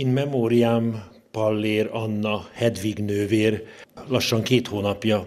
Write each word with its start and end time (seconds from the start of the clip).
In 0.00 0.08
memoriam 0.08 1.02
Pallér 1.30 1.88
Anna 1.92 2.48
Hedvig 2.52 2.98
nővér 2.98 3.62
lassan 4.08 4.42
két 4.42 4.66
hónapja 4.68 5.26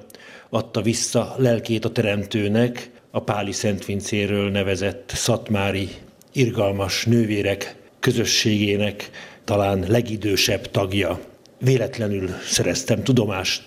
adta 0.50 0.82
vissza 0.82 1.36
lelkét 1.38 1.86
a 1.86 1.92
teremtőnek, 1.92 2.90
a 3.12 3.20
Páli 3.20 3.52
Szentvincéről 3.52 4.50
nevezett 4.50 5.12
szatmári 5.16 5.90
irgalmas 6.32 7.05
nővérek 7.05 7.76
közösségének 8.00 9.09
talán 9.44 9.86
legidősebb 9.88 10.72
tagja. 10.72 11.20
Véletlenül 11.60 12.30
szereztem 12.46 13.04
tudomást 13.04 13.63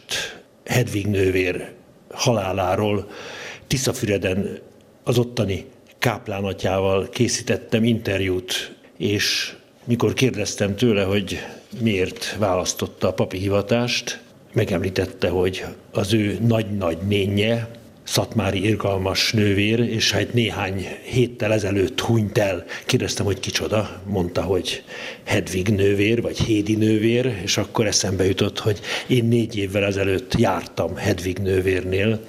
Hedvig 0.64 1.06
nővér 1.06 1.72
haláláról. 2.10 3.10
Tiszafüreden 3.66 4.58
az 5.04 5.18
ottani 5.18 5.64
káplánatjával 5.98 7.08
készítettem 7.08 7.84
interjút, 7.84 8.76
és 8.96 9.56
mikor 9.86 10.12
kérdeztem 10.12 10.76
tőle, 10.76 11.02
hogy 11.02 11.38
miért 11.80 12.36
választotta 12.38 13.08
a 13.08 13.12
papi 13.12 13.38
hivatást, 13.38 14.20
megemlítette, 14.52 15.28
hogy 15.28 15.64
az 15.92 16.12
ő 16.12 16.38
nagy-nagy 16.46 16.98
nénye, 17.08 17.68
Szatmári 18.06 18.64
irgalmas 18.64 19.32
nővér, 19.32 19.80
és 19.80 20.10
hát 20.10 20.32
néhány 20.32 20.86
héttel 21.04 21.52
ezelőtt 21.52 22.00
hunyt 22.00 22.38
el. 22.38 22.64
Kérdeztem, 22.86 23.26
hogy 23.26 23.40
kicsoda, 23.40 24.02
mondta, 24.04 24.42
hogy 24.42 24.82
Hedvig 25.24 25.68
nővér, 25.68 26.22
vagy 26.22 26.38
Hédi 26.38 26.74
nővér, 26.74 27.40
és 27.42 27.56
akkor 27.56 27.86
eszembe 27.86 28.24
jutott, 28.24 28.58
hogy 28.58 28.80
én 29.06 29.24
négy 29.24 29.56
évvel 29.56 29.84
ezelőtt 29.84 30.34
jártam 30.38 30.96
Hedvig 30.96 31.38
nővérnél, 31.38 32.20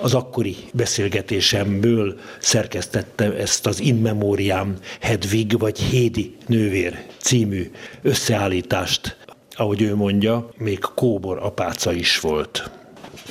az 0.00 0.14
akkori 0.14 0.56
beszélgetésemből 0.72 2.18
szerkesztettem 2.38 3.32
ezt 3.38 3.66
az 3.66 3.80
In 3.80 3.94
Memoriam 3.94 4.74
Hedvig 5.00 5.58
vagy 5.58 5.78
Hédi 5.78 6.36
nővér 6.46 7.04
című 7.18 7.70
összeállítást. 8.02 9.16
Ahogy 9.50 9.82
ő 9.82 9.94
mondja, 9.94 10.48
még 10.56 10.78
Kóbor 10.94 11.38
apáca 11.38 11.92
is 11.92 12.20
volt. 12.20 12.70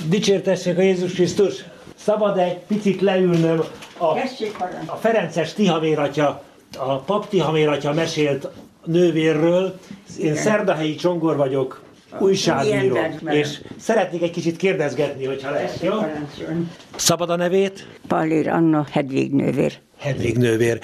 Dicsértessék 0.07 0.77
a 0.77 0.81
Jézus 0.81 1.13
Krisztus! 1.13 1.53
Szabad 1.95 2.37
egy 2.37 2.57
picit 2.57 3.01
leülnöm 3.01 3.63
a, 3.97 4.05
a 4.85 4.95
Ferences 4.95 5.53
Tihamératja, 5.53 6.43
a 6.77 6.97
pap 6.97 7.29
Tihamératja 7.29 7.93
mesélt 7.93 8.47
nővérről. 8.85 9.79
Én 10.19 10.35
Szerdahelyi 10.35 10.95
Csongor 10.95 11.35
vagyok, 11.35 11.81
újságíró, 12.19 12.97
és 13.25 13.61
szeretnék 13.79 14.21
egy 14.21 14.31
kicsit 14.31 14.57
kérdezgetni, 14.57 15.25
hogyha 15.25 15.51
lesz, 15.51 15.81
jó? 15.81 15.93
Szabad 16.95 17.29
a 17.29 17.35
nevét? 17.35 17.87
Pallér 18.07 18.47
Anna 18.47 18.85
Hedvig 18.91 19.31
nővér. 19.31 19.79
Hedvig 19.97 20.37
nővér. 20.37 20.79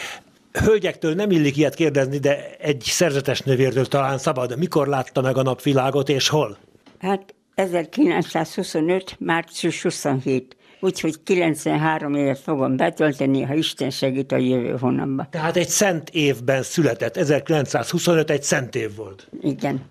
Hölgyektől 0.52 1.14
nem 1.14 1.32
illik 1.32 1.58
ilyet 1.58 1.76
kérdezni, 1.76 2.18
de 2.18 2.56
egy 2.60 2.82
szerzetes 2.86 3.42
nővértől 3.42 3.86
talán 3.86 4.18
szabad. 4.18 4.58
Mikor 4.58 4.88
látta 4.88 5.22
meg 5.22 5.38
a 5.38 5.42
napvilágot, 5.42 6.10
és 6.10 6.30
hol? 6.30 6.58
Hát 7.00 7.34
1925. 7.56 9.16
március 9.20 9.82
27. 9.82 10.56
Úgyhogy 10.80 11.24
93 11.24 12.16
évet 12.16 12.40
fogom 12.40 12.76
betölteni, 12.76 13.42
ha 13.42 13.54
Isten 13.54 13.90
segít 13.90 14.32
a 14.32 14.38
jövő 14.38 14.78
hónapban. 14.80 15.28
Tehát 15.30 15.58
egy 15.58 15.68
szent 15.68 16.10
évben 16.10 16.64
született, 16.64 17.18
1925 17.18 18.30
egy 18.30 18.44
szent 18.44 18.76
év 18.76 18.96
volt. 18.96 19.28
Igen. 19.42 19.82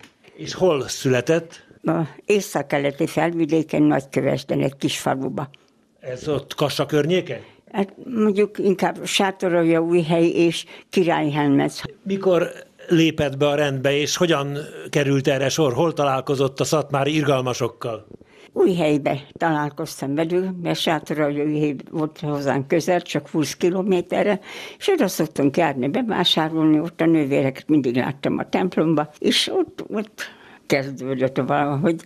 És 0.42 0.54
hol 0.54 0.88
született? 0.88 1.66
A 1.82 2.00
észak-keleti 2.24 3.06
felvidéken 3.06 3.82
Nagykövesden, 3.82 4.60
egy 4.60 4.76
kis 4.76 4.98
faluba. 4.98 5.50
Ez 6.00 6.28
ott 6.28 6.54
Kassa 6.54 6.86
környéke? 6.86 7.40
Hát 7.72 7.94
mondjuk 8.04 8.58
inkább 8.58 9.06
Sátorolja 9.06 9.80
Újhely 9.80 10.26
és 10.26 10.64
Királyhelmez. 10.90 11.82
Mikor 12.02 12.50
lépett 12.88 13.36
be 13.36 13.48
a 13.48 13.54
rendbe, 13.54 13.96
és 13.96 14.16
hogyan 14.16 14.58
került 14.90 15.28
erre 15.28 15.48
sor? 15.48 15.72
Hol 15.72 15.92
találkozott 15.92 16.60
a 16.60 16.64
szatmári 16.64 17.14
irgalmasokkal? 17.14 18.06
Új 18.52 18.74
helybe 18.74 19.20
találkoztam 19.32 20.14
velük, 20.14 20.50
mert 20.62 20.78
Újhely 21.18 21.76
volt 21.90 22.20
hozzánk 22.20 22.68
közel, 22.68 23.00
csak 23.00 23.28
20 23.28 23.56
kilométerre, 23.56 24.40
és 24.78 24.88
oda 24.88 25.08
szoktunk 25.08 25.56
járni, 25.56 25.88
bevásárolni, 25.88 26.80
ott 26.80 27.00
a 27.00 27.06
nővéreket 27.06 27.68
mindig 27.68 27.96
láttam 27.96 28.38
a 28.38 28.48
templomba, 28.48 29.10
és 29.18 29.50
ott, 29.52 29.84
ott 29.88 30.22
kezdődött 30.66 31.36
valahogy. 31.36 32.04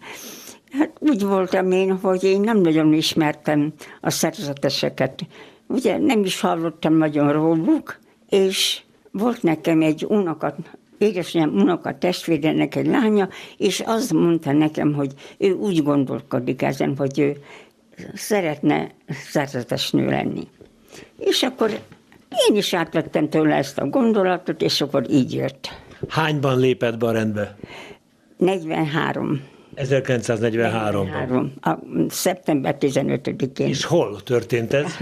Hát 0.73 0.91
úgy 0.99 1.23
voltam 1.23 1.71
én, 1.71 1.99
hogy 1.99 2.25
én 2.25 2.41
nem 2.41 2.59
nagyon 2.59 2.93
ismertem 2.93 3.73
a 4.01 4.11
szerzeteseket. 4.11 5.27
Ugye 5.67 5.99
nem 5.99 6.25
is 6.25 6.41
hallottam 6.41 6.95
nagyon 6.95 7.33
róluk, 7.33 7.99
és 8.29 8.81
volt 9.11 9.43
nekem 9.43 9.83
egy 9.83 10.05
unokat, 10.09 10.57
édesanyám 10.99 11.55
unoka 11.55 11.99
testvérenek 11.99 12.75
egy 12.75 12.87
lánya, 12.87 13.29
és 13.57 13.83
az 13.87 14.11
mondta 14.11 14.53
nekem, 14.53 14.93
hogy 14.93 15.13
ő 15.39 15.53
úgy 15.53 15.83
gondolkodik 15.83 16.63
ezen, 16.63 16.95
hogy 16.97 17.19
ő 17.19 17.37
szeretne 18.15 18.91
szerzetes 19.09 19.91
nő 19.91 20.07
lenni. 20.07 20.49
És 21.19 21.43
akkor 21.43 21.71
én 22.49 22.57
is 22.57 22.75
átvettem 22.75 23.29
tőle 23.29 23.55
ezt 23.55 23.79
a 23.79 23.87
gondolatot, 23.87 24.63
és 24.63 24.81
akkor 24.81 25.11
így 25.11 25.35
jött. 25.35 25.69
Hányban 26.09 26.59
lépett 26.59 26.99
be 26.99 27.07
a 27.07 27.13
rendbe? 27.13 27.57
43. 28.37 29.43
1943-ban. 29.77 31.47
A 31.61 31.79
szeptember 32.09 32.77
15-én. 32.81 33.67
És 33.69 33.85
hol 33.85 34.23
történt 34.23 34.73
ez? 34.73 34.97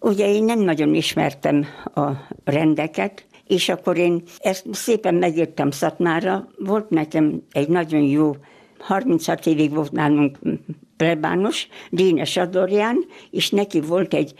Ugye 0.00 0.28
én 0.34 0.44
nem 0.44 0.58
nagyon 0.58 0.94
ismertem 0.94 1.66
a 1.94 2.08
rendeket, 2.44 3.26
és 3.50 3.68
akkor 3.68 3.96
én 3.96 4.22
ezt 4.38 4.66
szépen 4.72 5.14
megírtam 5.14 5.70
Szatmára. 5.70 6.48
Volt 6.58 6.90
nekem 6.90 7.42
egy 7.52 7.68
nagyon 7.68 8.02
jó, 8.02 8.36
36 8.78 9.46
évig 9.46 9.74
volt 9.74 9.92
nálunk 9.92 10.38
plebános, 10.96 11.68
Dínes 11.90 12.36
Adorján, 12.36 13.04
és 13.30 13.50
neki 13.50 13.80
volt 13.80 14.14
egy 14.14 14.34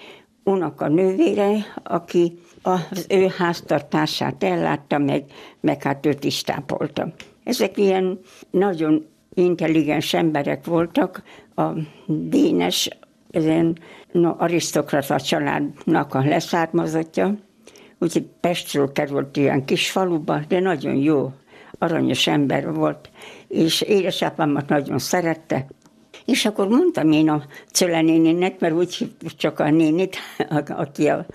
unoka 0.44 0.88
nővére, 0.88 1.66
aki 1.82 2.38
az 2.62 3.06
ő 3.08 3.26
háztartását 3.38 4.44
ellátta 4.44 4.98
meg, 4.98 5.24
meg 5.60 5.82
hát 5.82 6.06
őt 6.06 6.24
is 6.24 6.42
tápolta. 6.42 7.12
Ezek 7.44 7.76
ilyen 7.78 8.18
nagyon 8.50 9.06
intelligens 9.34 10.14
emberek 10.14 10.64
voltak, 10.64 11.22
a 11.56 11.68
Dénes, 12.06 12.88
ezen 13.30 13.78
no, 14.12 14.34
arisztokrata 14.38 15.20
családnak 15.20 16.14
a 16.14 16.24
leszármazottja, 16.24 17.38
úgyhogy 18.00 18.26
Pestről 18.40 18.92
került 18.92 19.36
ilyen 19.36 19.64
kis 19.64 19.90
faluba, 19.90 20.40
de 20.48 20.60
nagyon 20.60 20.94
jó, 20.94 21.32
aranyos 21.78 22.26
ember 22.26 22.72
volt, 22.72 23.10
és 23.48 23.80
édesapámat 23.80 24.68
nagyon 24.68 24.98
szerette, 24.98 25.66
és 26.24 26.44
akkor 26.44 26.68
mondtam 26.68 27.12
én 27.12 27.28
a 27.28 27.42
Czöle 27.70 28.00
néninek, 28.00 28.60
mert 28.60 28.74
úgy 28.74 29.10
csak 29.36 29.58
a 29.58 29.70
nénit, 29.70 30.16
aki 30.68 31.08
a, 31.08 31.26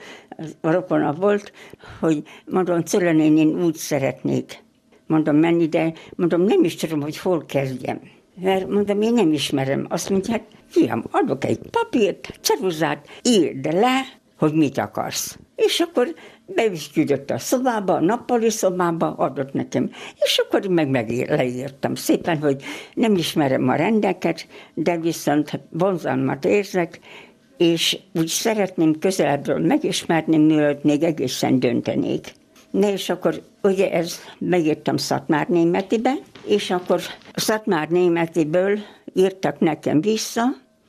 a 0.61 0.71
rokona 0.71 1.13
volt, 1.13 1.51
hogy 1.99 2.23
mondom, 2.45 2.83
Czöle 2.83 3.11
nénin 3.11 3.63
úgy 3.63 3.75
szeretnék. 3.75 4.63
Mondom, 5.07 5.35
menni, 5.35 5.67
de 5.67 5.93
mondom, 6.15 6.41
nem 6.41 6.63
is 6.63 6.75
tudom, 6.75 7.01
hogy 7.01 7.17
hol 7.17 7.45
kezdjem. 7.45 7.99
Mert 8.41 8.67
mondom, 8.69 9.01
én 9.01 9.13
nem 9.13 9.31
ismerem. 9.31 9.85
Azt 9.89 10.09
mondja, 10.09 10.31
hát 10.31 10.43
fiam, 10.67 11.03
adok 11.11 11.45
egy 11.45 11.59
papírt, 11.71 12.39
ceruzát, 12.41 13.07
írd 13.23 13.73
le, 13.73 14.01
hogy 14.37 14.53
mit 14.53 14.77
akarsz. 14.77 15.37
És 15.55 15.79
akkor 15.79 16.15
be 16.45 16.65
is 16.65 16.91
küldött 16.91 17.29
a 17.29 17.37
szobába, 17.37 17.93
a 17.93 17.99
nappali 17.99 18.49
szobába, 18.49 19.13
adott 19.13 19.53
nekem. 19.53 19.91
És 20.15 20.37
akkor 20.37 20.67
meg, 20.67 20.89
meg 20.89 21.09
leírtam 21.29 21.95
szépen, 21.95 22.37
hogy 22.37 22.63
nem 22.93 23.15
ismerem 23.15 23.69
a 23.69 23.75
rendeket, 23.75 24.47
de 24.73 24.97
viszont 24.97 25.59
vonzalmat 25.69 26.45
érzek, 26.45 26.99
és 27.57 27.97
úgy 28.13 28.27
szeretném 28.27 28.99
közelebbről 28.99 29.59
megismerni, 29.59 30.37
mielőtt 30.37 30.83
még 30.83 31.03
egészen 31.03 31.59
döntenék. 31.59 32.33
Na 32.71 32.89
és 32.89 33.09
akkor 33.09 33.41
ugye 33.63 33.91
ez 33.91 34.19
megírtam 34.37 34.97
Szatmár 34.97 35.47
németibe, 35.47 36.13
és 36.45 36.71
akkor 36.71 37.01
Szatmár 37.33 37.89
németiből 37.89 38.79
írtak 39.13 39.59
nekem 39.59 40.01
vissza, 40.01 40.43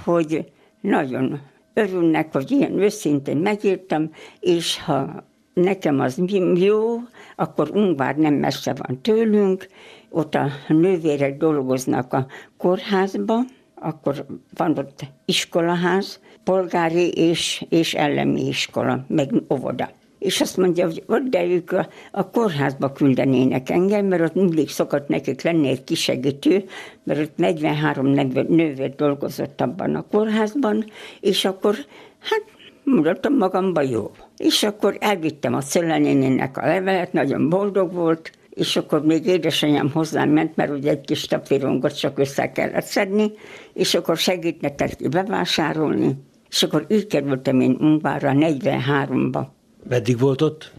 hogy 0.04 0.44
nagyon 0.80 1.40
örülnek, 1.76 2.32
hogy 2.32 2.50
ilyen 2.50 2.78
őszintén 2.78 3.36
megírtam, 3.36 4.10
és 4.40 4.82
ha 4.82 5.24
nekem 5.54 6.00
az 6.00 6.22
jó, 6.54 6.96
akkor 7.36 7.70
Ungvár 7.70 8.16
nem 8.16 8.34
messze 8.34 8.74
van 8.74 9.00
tőlünk, 9.00 9.66
ott 10.10 10.34
a 10.34 10.48
nővérek 10.68 11.36
dolgoznak 11.36 12.12
a 12.12 12.26
kórházba, 12.56 13.38
akkor 13.74 14.26
van 14.56 14.78
ott 14.78 15.04
iskolaház, 15.24 16.20
polgári 16.44 17.10
és, 17.10 17.64
és 17.68 17.94
ellemi 17.94 18.46
iskola, 18.46 19.04
meg 19.08 19.30
óvoda. 19.52 19.90
És 20.26 20.40
azt 20.40 20.56
mondja, 20.56 20.84
hogy 20.84 21.02
ott, 21.06 21.22
de 21.22 21.44
ők 21.44 21.72
a, 21.72 21.88
a 22.12 22.30
kórházba 22.30 22.92
küldenének 22.92 23.70
engem, 23.70 24.06
mert 24.06 24.22
ott 24.22 24.34
mindig 24.34 24.68
szokott 24.68 25.08
nekik 25.08 25.42
lenni 25.42 25.68
egy 25.68 25.84
kisegítő, 25.84 26.64
mert 27.04 27.20
ott 27.20 27.36
43 27.36 28.06
nővér 28.48 28.94
dolgozott 28.94 29.60
abban 29.60 29.94
a 29.94 30.06
kórházban, 30.10 30.84
és 31.20 31.44
akkor 31.44 31.74
hát 32.18 32.44
mondottam 32.84 33.36
magamba, 33.36 33.80
jó. 33.80 34.10
És 34.36 34.62
akkor 34.62 34.96
elvittem 35.00 35.54
a 35.54 35.60
Szölenénének 35.60 36.56
a 36.56 36.66
levelet, 36.66 37.12
nagyon 37.12 37.48
boldog 37.48 37.92
volt, 37.92 38.30
és 38.50 38.76
akkor 38.76 39.04
még 39.04 39.26
édesanyám 39.26 39.90
hozzám 39.90 40.30
ment, 40.30 40.56
mert 40.56 40.70
ugye 40.70 40.90
egy 40.90 41.00
kis 41.04 41.26
tapírongot 41.26 41.98
csak 41.98 42.18
össze 42.18 42.52
kellett 42.52 42.84
szedni, 42.84 43.32
és 43.72 43.94
akkor 43.94 44.16
segített 44.16 44.96
ki 44.96 45.08
bevásárolni, 45.08 46.16
és 46.48 46.62
akkor 46.62 46.86
így 46.88 47.06
kerültem 47.06 47.60
én 47.60 47.76
Umbára 47.80 48.32
43-ba. 48.34 49.54
Meddig 49.88 50.18
volt 50.18 50.42
ott? 50.42 50.72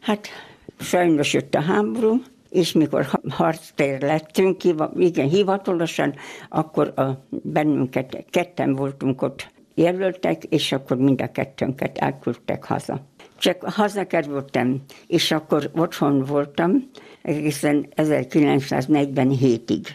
Hát 0.00 0.28
sajnos 0.80 1.32
jött 1.32 1.54
a 1.54 1.60
háború, 1.60 2.22
és 2.50 2.72
mikor 2.72 3.06
harctér 3.28 4.02
lettünk, 4.02 4.64
igen, 4.96 5.28
hivatalosan, 5.28 6.14
akkor 6.48 6.92
a, 6.96 7.24
bennünket 7.30 8.24
ketten 8.30 8.74
voltunk 8.74 9.22
ott 9.22 9.52
jelöltek, 9.74 10.44
és 10.44 10.72
akkor 10.72 10.96
mind 10.96 11.20
a 11.20 11.30
kettőnket 11.30 11.98
elküldtek 11.98 12.64
haza. 12.64 13.00
Csak 13.38 13.62
hazakerültem, 13.62 14.82
és 15.06 15.30
akkor 15.30 15.70
otthon 15.74 16.24
voltam 16.24 16.90
egészen 17.22 17.88
1947-ig. 17.96 19.86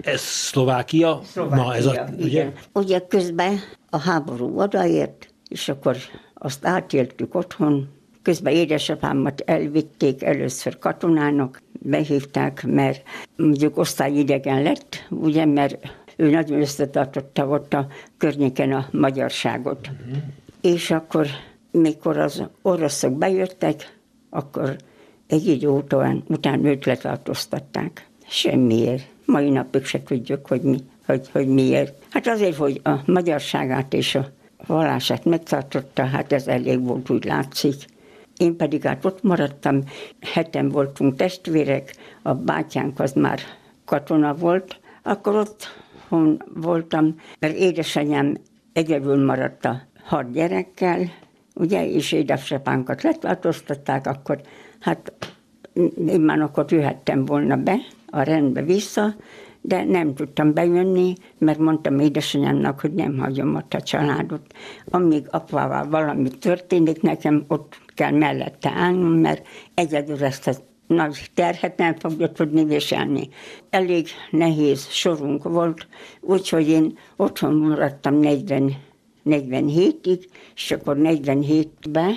Ez 0.00 0.20
Szlovákia? 0.20 1.20
Szlovákia, 1.24 1.64
Ma 1.64 1.74
ez 1.74 1.86
a, 1.86 1.90
ugye? 1.90 2.26
Igen. 2.26 2.52
Ugye 2.72 2.98
közben 2.98 3.58
a 3.90 3.98
háború 3.98 4.60
odaért, 4.60 5.28
és 5.48 5.68
akkor 5.68 5.96
azt 6.38 6.66
átéltük 6.66 7.34
otthon, 7.34 7.88
Közben 8.28 8.52
édesapámat 8.52 9.40
elvitték 9.40 10.22
először 10.22 10.78
katonának, 10.78 11.62
behívták, 11.72 12.64
mert 12.66 13.02
mondjuk 13.36 13.78
osztályidegen 13.78 14.62
lett, 14.62 15.06
ugye, 15.10 15.44
mert 15.44 15.76
ő 16.16 16.30
nagyon 16.30 16.60
összetartotta 16.60 17.46
ott 17.46 17.74
a 17.74 17.86
környéken 18.16 18.72
a 18.72 18.88
magyarságot. 18.90 19.88
Uh-huh. 19.88 20.22
És 20.60 20.90
akkor, 20.90 21.26
mikor 21.70 22.18
az 22.18 22.42
oroszok 22.62 23.12
bejöttek, 23.12 23.96
akkor 24.30 24.76
egy 25.26 25.46
idő 25.46 25.68
után, 25.68 26.22
után 26.26 26.64
őt 26.64 26.84
letartóztatták. 26.84 28.06
Semmiért. 28.28 29.06
Mai 29.24 29.50
napig 29.50 29.84
se 29.84 30.02
tudjuk, 30.02 30.46
hogy, 30.46 30.62
mi, 30.62 30.78
hogy, 31.06 31.28
hogy 31.32 31.48
miért. 31.48 32.04
Hát 32.10 32.26
azért, 32.26 32.56
hogy 32.56 32.80
a 32.84 32.94
magyarságát 33.04 33.94
és 33.94 34.14
a 34.14 34.28
vallását 34.66 35.24
megtartotta, 35.24 36.04
hát 36.04 36.32
ez 36.32 36.46
elég 36.46 36.86
volt, 36.86 37.10
úgy 37.10 37.24
látszik. 37.24 37.74
Én 38.36 38.56
pedig 38.56 38.82
hát 38.82 39.04
ott 39.04 39.22
maradtam, 39.22 39.82
heten 40.20 40.68
voltunk 40.68 41.16
testvérek, 41.16 41.94
a 42.22 42.34
bátyánk 42.34 43.00
az 43.00 43.12
már 43.12 43.40
katona 43.84 44.34
volt, 44.34 44.80
akkor 45.02 45.34
ott 45.34 45.66
voltam, 46.54 47.14
mert 47.38 47.56
édesanyám 47.56 48.36
egyedül 48.72 49.24
maradt 49.24 49.64
a 49.64 49.80
hat 50.02 50.32
gyerekkel, 50.32 51.10
ugye, 51.54 51.88
és 51.88 52.12
édesapánkat 52.12 53.02
letartóztatták, 53.02 54.06
akkor 54.06 54.40
hát 54.80 55.12
én 56.06 56.20
már 56.20 56.40
akkor 56.40 56.64
jöhettem 56.68 57.24
volna 57.24 57.56
be, 57.56 57.76
a 58.10 58.22
rendbe 58.22 58.62
vissza, 58.62 59.14
de 59.68 59.84
nem 59.84 60.14
tudtam 60.14 60.52
bejönni, 60.52 61.14
mert 61.38 61.58
mondtam 61.58 61.98
édesanyámnak, 61.98 62.80
hogy 62.80 62.92
nem 62.92 63.18
hagyom 63.18 63.54
ott 63.54 63.74
a 63.74 63.80
családot. 63.80 64.54
Amíg 64.84 65.26
apával 65.30 65.88
valami 65.88 66.28
történik, 66.28 67.02
nekem 67.02 67.44
ott 67.48 67.80
kell 67.94 68.10
mellette 68.10 68.72
állnom, 68.76 69.12
mert 69.12 69.46
egyedül 69.74 70.24
ezt 70.24 70.46
a 70.46 70.52
nagy 70.86 71.30
terhet 71.34 71.76
nem 71.76 71.94
fogja 71.94 72.32
tudni 72.32 72.64
viselni. 72.64 73.28
Elég 73.70 74.08
nehéz 74.30 74.86
sorunk 74.88 75.42
volt, 75.42 75.86
úgyhogy 76.20 76.68
én 76.68 76.98
otthon 77.16 77.54
maradtam 77.54 78.14
40, 78.14 78.76
47-ig, 79.24 80.24
és 80.54 80.70
akkor 80.70 80.96
47-ben 81.00 82.16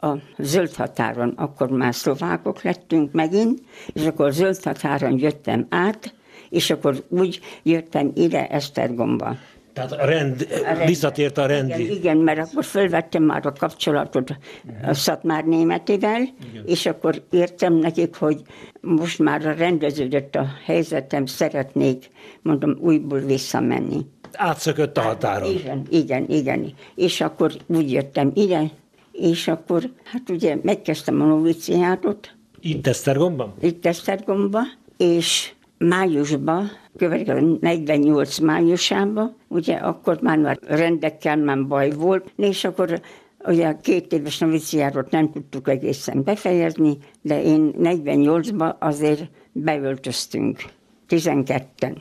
a 0.00 0.16
zöld 0.38 0.74
határon, 0.74 1.28
akkor 1.28 1.70
már 1.70 1.94
szlovákok 1.94 2.62
lettünk 2.62 3.12
megint, 3.12 3.62
és 3.92 4.06
akkor 4.06 4.32
zöld 4.32 4.62
határon 4.62 5.18
jöttem 5.18 5.66
át, 5.68 6.14
és 6.50 6.70
akkor 6.70 7.02
úgy 7.08 7.40
jöttem 7.62 8.12
ide 8.14 8.46
Esztergomba. 8.46 9.36
Tehát 9.72 9.92
a 9.92 10.04
rend, 10.04 10.46
a 10.50 10.74
rend 10.74 10.86
visszatért 10.86 11.38
a 11.38 11.46
rendi. 11.46 11.82
Igen, 11.82 11.96
igen, 11.96 12.16
mert 12.16 12.38
akkor 12.38 12.64
fölvettem 12.64 13.22
már 13.22 13.46
a 13.46 13.52
kapcsolatot 13.52 14.30
uh-huh. 14.30 14.88
a 14.88 14.94
Szatmár 14.94 15.44
németivel, 15.44 16.20
igen. 16.20 16.64
és 16.66 16.86
akkor 16.86 17.22
értem 17.30 17.74
nekik, 17.74 18.14
hogy 18.14 18.42
most 18.80 19.18
már 19.18 19.56
rendeződött 19.56 20.34
a 20.34 20.46
helyzetem, 20.64 21.26
szeretnék, 21.26 22.10
mondom, 22.42 22.76
újból 22.80 23.20
visszamenni. 23.20 24.06
Átszökött 24.32 24.96
a 24.96 25.00
határon. 25.00 25.50
Igen, 25.50 25.86
igen, 25.90 26.24
igen. 26.28 26.72
És 26.94 27.20
akkor 27.20 27.52
úgy 27.66 27.92
jöttem 27.92 28.30
ide, 28.34 28.70
és 29.12 29.48
akkor, 29.48 29.82
hát 30.04 30.30
ugye 30.30 30.58
megkezdtem 30.62 31.20
a 31.20 31.24
noviciátot. 31.24 32.34
Itt 32.60 32.86
Esztergomban? 32.86 33.54
Itt 33.60 33.86
Esztergomban, 33.86 34.64
és 34.96 35.52
májusban, 35.82 36.70
következő 36.96 37.56
48 37.60 38.38
májusában, 38.38 39.36
ugye 39.48 39.74
akkor 39.74 40.18
már, 40.20 40.38
már 40.38 40.58
rendekkel 40.66 41.36
már 41.36 41.66
baj 41.66 41.90
volt, 41.90 42.32
és 42.36 42.64
akkor 42.64 43.00
ugye 43.44 43.66
a 43.66 43.80
két 43.80 44.12
éves 44.12 44.38
noviciárat 44.38 45.10
nem 45.10 45.30
tudtuk 45.30 45.68
egészen 45.68 46.22
befejezni, 46.22 46.96
de 47.22 47.42
én 47.42 47.74
48-ban 47.78 48.78
azért 48.78 49.28
beöltöztünk, 49.52 50.64
12-en. 51.08 51.96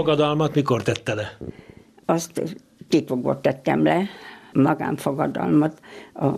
Fogadalmat 0.00 0.54
mikor 0.54 0.82
tette 0.82 1.14
le? 1.14 1.36
Azt 2.04 2.56
titokból 2.88 3.40
tettem 3.40 3.82
le, 3.82 4.08
magánfogadalmat 4.52 5.80
a 6.14 6.28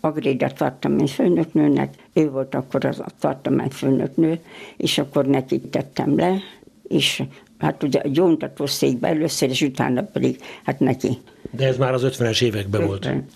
Agréda 0.00 0.50
tartomány 0.50 1.06
főnöknőnek, 1.06 1.94
ő 2.12 2.30
volt 2.30 2.54
akkor 2.54 2.84
az 2.84 3.00
a 3.00 3.06
tartomány 3.18 3.70
főnöknő, 3.70 4.40
és 4.76 4.98
akkor 4.98 5.26
neki 5.26 5.60
tettem 5.60 6.16
le, 6.16 6.38
és 6.88 7.22
hát 7.58 7.82
ugye 7.82 8.00
a 8.00 8.08
gyóntató 8.08 8.66
székbe 8.66 9.08
először, 9.08 9.48
és 9.48 9.62
utána 9.62 10.02
pedig 10.02 10.40
hát 10.64 10.80
neki. 10.80 11.18
De 11.50 11.66
ez 11.66 11.76
már 11.76 11.92
az 11.92 12.02
50-es 12.04 12.42
években 12.42 12.82
50, 12.82 12.88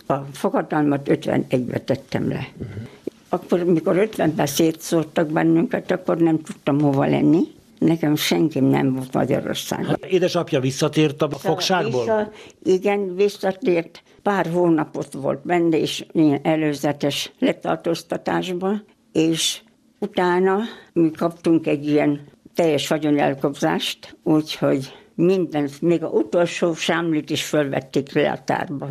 volt. 0.07 0.21
A 0.23 0.27
fogadalmat 0.33 1.09
51-ben 1.11 1.85
tettem 1.85 2.29
le. 2.29 2.49
Uh-huh. 2.59 2.83
Akkor, 3.29 3.65
mikor 3.65 4.09
50-ben 4.17 4.47
szétszórtak 4.47 5.29
bennünket, 5.31 5.91
akkor 5.91 6.17
nem 6.17 6.43
tudtam 6.43 6.81
hova 6.81 7.07
lenni, 7.07 7.41
Nekem 7.81 8.17
senki 8.17 8.61
nem 8.61 8.95
volt 8.95 9.13
Magyarországon. 9.13 9.95
Édesapja 10.09 10.61
visszatért 10.61 11.23
a 11.23 11.31
fogságból? 11.31 12.05
Vissza, 12.05 12.31
igen, 12.63 13.15
visszatért. 13.15 14.03
Pár 14.23 14.47
hónapot 14.47 15.13
volt 15.13 15.47
benne, 15.47 15.79
és 15.79 16.07
ilyen 16.13 16.41
előzetes 16.43 17.33
letartóztatásba, 17.39 18.73
és 19.13 19.61
utána 19.99 20.59
mi 20.93 21.11
kaptunk 21.11 21.67
egy 21.67 21.89
ilyen 21.89 22.21
teljes 22.55 22.89
vagyonelkobzást, 22.89 24.17
úgyhogy 24.23 24.95
minden, 25.15 25.69
még 25.81 26.03
a 26.03 26.09
utolsó 26.09 26.75
sámlit 26.75 27.31
is 27.31 27.45
fölvették 27.45 28.13
le 28.13 28.31
a 28.31 28.45
tárba. 28.45 28.89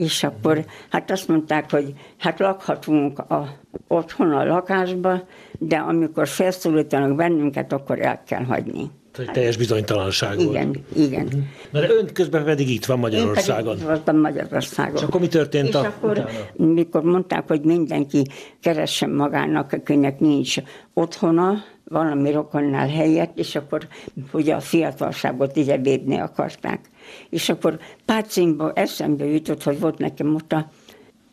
És 0.00 0.22
akkor 0.22 0.64
hát 0.90 1.10
azt 1.10 1.28
mondták, 1.28 1.70
hogy 1.70 1.94
hát 2.18 2.38
lakhatunk 2.38 3.18
a, 3.18 3.48
otthon 3.88 4.32
a 4.32 4.44
lakásba, 4.44 5.22
de 5.58 5.76
amikor 5.76 6.28
felszólítanak 6.28 7.16
bennünket, 7.16 7.72
akkor 7.72 8.00
el 8.00 8.22
kell 8.26 8.44
hagyni. 8.44 8.90
Tehát 9.12 9.32
teljes 9.32 9.56
bizonytalanság 9.56 10.40
igen, 10.40 10.52
volt. 10.52 10.78
Igen, 10.94 11.26
igen. 11.26 11.48
Na 11.70 11.80
de 11.80 11.88
ön 11.90 12.12
közben 12.12 12.44
pedig 12.44 12.70
itt 12.70 12.84
van 12.84 12.98
Magyarországon. 12.98 13.58
Én 13.58 13.64
pedig 13.64 13.80
itt 13.80 13.86
voltam 13.86 14.20
Magyarországon. 14.20 14.96
És 14.96 15.02
akkor 15.02 15.20
mi 15.20 15.28
történt 15.28 15.68
És 15.68 15.74
a, 15.74 15.80
akkor, 15.80 16.10
utána? 16.10 16.28
mikor 16.56 17.02
mondták, 17.02 17.48
hogy 17.48 17.60
mindenki 17.60 18.26
keressen 18.60 19.10
magának, 19.10 19.72
akinek 19.72 20.20
nincs 20.20 20.56
otthona, 20.94 21.54
valami 21.90 22.30
rokonnál 22.30 22.88
helyet, 22.88 23.30
és 23.34 23.54
akkor 23.54 23.88
ugye 24.32 24.54
a 24.54 24.60
fiatalságot 24.60 25.56
ide 25.56 25.76
védni 25.76 26.18
akarták. 26.18 26.90
És 27.30 27.48
akkor 27.48 27.78
Pácimba 28.04 28.72
eszembe 28.72 29.24
jutott, 29.24 29.62
hogy 29.62 29.80
volt 29.80 29.98
nekem 29.98 30.34
ott 30.34 30.52
a 30.52 30.70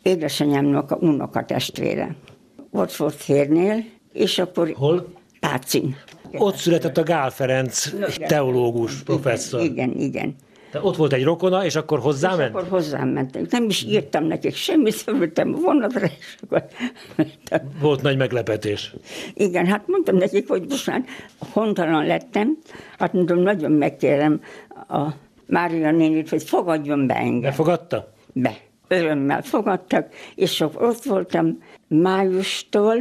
édesanyámnak 0.02 0.90
a 0.90 0.96
unokatestvére. 0.96 2.16
Ott 2.70 2.94
volt 2.94 3.14
férnél, 3.14 3.84
és 4.12 4.38
akkor 4.38 4.72
Hol? 4.76 5.12
Pácin. 5.40 5.96
Ott 6.32 6.56
született 6.56 6.96
a 6.96 7.02
Gál 7.02 7.30
Ferenc, 7.30 7.92
teológus 8.26 9.02
professzor. 9.02 9.62
Igen, 9.62 9.90
igen. 9.90 10.34
Tehát 10.70 10.86
ott 10.86 10.96
volt 10.96 11.12
egy 11.12 11.24
rokona, 11.24 11.64
és 11.64 11.76
akkor 11.76 11.98
És 11.98 12.04
hozzáment? 12.04 12.54
akkor 12.54 12.68
hozzám 12.68 13.08
mentek. 13.08 13.50
Nem 13.50 13.64
is 13.64 13.84
írtam 13.84 14.24
nekik 14.24 14.54
semmit, 14.54 14.92
szövöltem 14.94 15.54
a 15.54 15.58
vonatra, 15.58 16.06
és 16.06 16.36
akkor 16.42 16.64
mentem. 17.16 17.60
Volt 17.80 18.02
nagy 18.02 18.16
meglepetés. 18.16 18.94
Igen, 19.34 19.66
hát 19.66 19.82
mondtam 19.86 20.16
nekik, 20.16 20.48
hogy 20.48 20.64
most 20.68 20.86
már 20.86 21.04
hontalan 21.38 22.06
lettem, 22.06 22.58
hát 22.98 23.12
mondom, 23.12 23.38
nagyon 23.38 23.72
megkérem 23.72 24.40
a 24.88 25.08
Mária 25.46 25.90
nénit, 25.90 26.28
hogy 26.28 26.42
fogadjon 26.42 27.06
be 27.06 27.14
engem. 27.14 27.50
Befogadta? 27.50 28.12
Be. 28.32 28.56
Örömmel 28.88 29.42
fogadtak, 29.42 30.08
és 30.34 30.60
ott 30.60 31.02
voltam 31.02 31.62
májustól 31.86 32.96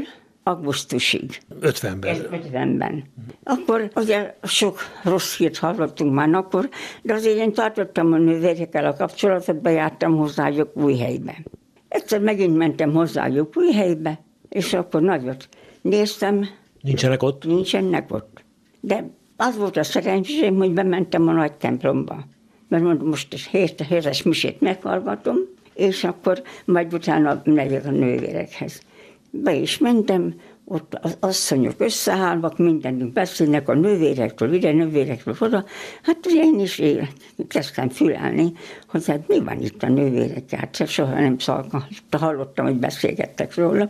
augusztusig. 0.48 1.40
50-ben. 1.62 2.28
50-ben. 2.32 3.04
Akkor 3.44 3.92
ugye 3.96 4.36
sok 4.44 4.80
rossz 5.04 5.38
hírt 5.38 5.58
hallottunk 5.58 6.14
már 6.14 6.34
akkor, 6.34 6.70
de 7.02 7.14
azért 7.14 7.38
én 7.38 7.54
tartottam 7.54 8.14
a 8.14 8.18
nővérekkel 8.18 8.86
a 8.86 8.94
kapcsolatot, 8.94 9.62
bejártam 9.62 10.18
hozzájuk 10.18 10.78
új 10.78 10.98
helybe. 10.98 11.36
Egyszer 11.88 12.20
megint 12.20 12.58
mentem 12.58 12.94
hozzájuk 12.94 13.58
új 13.58 13.72
helybe, 13.72 14.20
és 14.50 14.74
akkor 14.74 15.02
nagyot 15.02 15.50
néztem, 15.82 16.48
Nincsenek 16.82 17.24
ott? 17.24 17.46
nincsenek 17.46 18.14
ott. 18.14 18.44
De 18.80 19.10
az 19.38 19.58
volt 19.58 19.78
a 19.78 19.84
szerencsém, 19.84 20.56
hogy 20.56 20.72
bementem 20.72 21.28
a 21.28 21.32
nagy 21.32 21.54
templomba. 21.54 22.26
Mert 22.68 22.84
mondom, 22.84 23.08
most 23.08 23.34
is 23.34 23.48
hét, 23.48 23.82
hétes 23.82 24.24
misét 24.24 24.62
meghallgatom, 24.62 25.38
és 25.74 26.04
akkor 26.04 26.42
majd 26.66 26.94
utána 26.94 27.42
megyek 27.46 27.86
a 27.86 27.92
nővérekhez. 27.92 28.82
Be 29.44 29.54
is 29.54 29.78
mentem, 29.78 30.34
ott 30.70 31.00
az 31.02 31.18
asszonyok 31.20 31.74
összeállnak, 31.78 32.58
mindenünk 32.58 33.14
beszélnek 33.14 33.70
a 33.70 33.74
nővérekről, 33.74 34.54
ide 34.54 34.72
nővérekről, 34.72 35.36
oda. 35.40 35.66
Hát 36.04 36.26
ugye 36.26 36.42
én 36.42 36.60
is 36.60 36.80
él, 36.80 37.08
kezdtem 37.48 37.90
fülelni, 37.90 38.52
hogy 38.88 39.06
hát 39.08 39.28
mi 39.28 39.40
van 39.40 39.62
itt 39.62 39.84
a 39.84 39.88
nővérekkel, 39.88 40.60
hát 40.60 40.88
soha 40.88 41.20
nem 41.20 41.38
szalka, 41.38 41.88
hallottam, 42.12 42.66
hogy 42.66 42.76
beszélgettek 42.76 43.56
róla, 43.56 43.90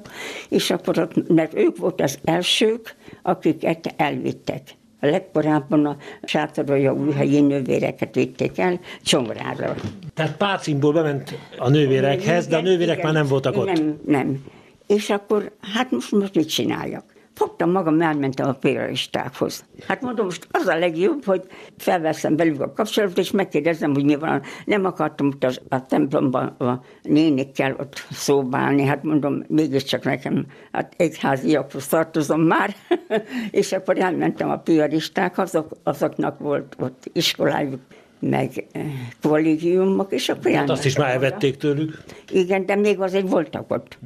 és 0.49 0.71
akkor 0.71 0.99
ott, 0.99 1.27
mert 1.27 1.53
ők 1.53 1.77
volt 1.77 2.01
az 2.01 2.19
elsők, 2.23 2.95
akiket 3.21 3.93
elvittek. 3.97 4.61
A 4.99 5.05
legkorábban 5.05 5.85
a 5.85 5.97
sátorolja 6.23 6.93
újhelyi 6.93 7.41
nővéreket 7.41 8.15
vitték 8.15 8.57
el 8.57 8.79
Csongrára. 9.03 9.75
Tehát 10.13 10.37
Pácimból 10.37 10.93
bement 10.93 11.37
a 11.57 11.69
nővérekhez, 11.69 12.47
de 12.47 12.57
a 12.57 12.61
nővérek 12.61 12.97
igen. 12.97 13.05
már 13.05 13.13
nem 13.13 13.27
voltak 13.27 13.57
ott. 13.57 13.65
Nem, 13.65 13.99
nem. 14.05 14.43
És 14.87 15.09
akkor, 15.09 15.51
hát 15.73 15.91
most, 15.91 16.11
most 16.11 16.35
mit 16.35 16.49
csináljak? 16.49 17.15
Fogtam 17.33 17.71
magam, 17.71 18.01
elmentem 18.01 18.47
a 18.47 18.53
pélristákhoz. 18.53 19.65
Hát 19.87 20.01
mondom, 20.01 20.25
most 20.25 20.47
az 20.51 20.67
a 20.67 20.77
legjobb, 20.77 21.25
hogy 21.25 21.41
felveszem 21.77 22.35
velük 22.35 22.61
a 22.61 22.73
kapcsolatot, 22.73 23.17
és 23.17 23.31
megkérdezem, 23.31 23.93
hogy 23.93 24.03
mi 24.03 24.15
van. 24.15 24.41
Nem 24.65 24.85
akartam 24.85 25.27
ott 25.27 25.43
az, 25.43 25.61
a 25.69 25.85
templomban 25.85 26.47
a 26.47 26.81
nénikkel 27.01 27.75
ott 27.79 28.05
szóbálni. 28.11 28.83
Hát 28.83 29.03
mondom, 29.03 29.43
mégiscsak 29.47 30.03
nekem, 30.03 30.45
hát 30.71 30.93
egyháziakhoz 30.97 31.87
tartozom 31.87 32.41
már. 32.41 32.75
és 33.51 33.71
akkor 33.71 33.97
elmentem 33.97 34.49
a 34.49 34.57
piaristák, 34.57 35.37
azok, 35.37 35.71
azoknak 35.83 36.39
volt 36.39 36.75
ott 36.79 37.09
iskolájuk, 37.13 37.81
meg 38.19 38.67
eh, 38.71 38.83
kollégiumok, 39.21 40.11
és 40.11 40.29
akkor 40.29 40.51
Hát 40.51 40.69
azt 40.69 40.85
is 40.85 40.97
már 40.97 41.09
elvették 41.09 41.57
tőlük. 41.57 42.03
Igen, 42.31 42.65
de 42.65 42.75
még 42.75 42.99
azért 42.99 43.29
voltak 43.29 43.71
ott. 43.71 43.97